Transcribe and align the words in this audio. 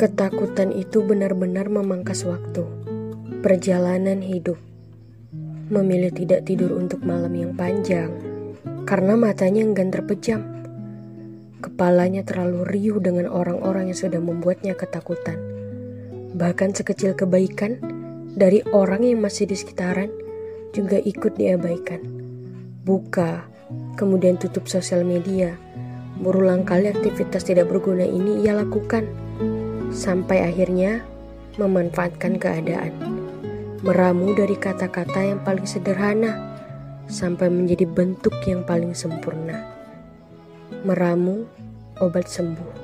Ketakutan 0.00 0.72
itu 0.72 1.04
benar-benar 1.04 1.68
memangkas 1.68 2.24
waktu. 2.24 2.64
Perjalanan 3.44 4.24
hidup. 4.24 4.56
Memilih 5.68 6.08
tidak 6.08 6.48
tidur 6.48 6.72
untuk 6.72 7.04
malam 7.04 7.36
yang 7.36 7.52
panjang. 7.52 8.08
Karena 8.88 9.20
matanya 9.20 9.60
enggan 9.60 9.92
terpejam. 9.92 10.40
Kepalanya 11.60 12.24
terlalu 12.24 12.64
riuh 12.64 12.96
dengan 12.96 13.28
orang-orang 13.28 13.92
yang 13.92 14.00
sudah 14.00 14.24
membuatnya 14.24 14.72
ketakutan. 14.72 15.36
Bahkan 16.32 16.72
sekecil 16.72 17.12
kebaikan 17.12 17.76
dari 18.32 18.64
orang 18.72 19.04
yang 19.04 19.20
masih 19.20 19.52
di 19.52 19.56
sekitaran 19.60 20.08
juga 20.72 20.96
ikut 20.96 21.36
diabaikan. 21.36 22.00
Buka, 22.88 23.44
kemudian 24.00 24.40
tutup 24.40 24.64
sosial 24.64 25.04
media. 25.04 25.60
Berulang 26.24 26.64
kali 26.64 26.88
aktivitas 26.88 27.44
tidak 27.44 27.68
berguna 27.68 28.08
ini 28.08 28.48
ia 28.48 28.56
lakukan 28.56 29.28
sampai 29.90 30.46
akhirnya 30.46 31.02
memanfaatkan 31.58 32.38
keadaan. 32.38 32.94
Meramu 33.82 34.32
dari 34.32 34.54
kata-kata 34.54 35.34
yang 35.34 35.40
paling 35.42 35.66
sederhana 35.66 36.36
sampai 37.10 37.50
menjadi 37.50 37.84
bentuk 37.90 38.32
yang 38.46 38.62
paling 38.62 38.94
sempurna. 38.94 39.66
Meramu 40.86 41.44
obat 41.98 42.30
sembuh. 42.30 42.79